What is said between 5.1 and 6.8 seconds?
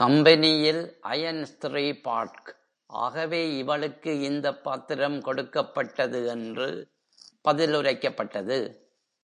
கொடுக்கப்பட்டது என்று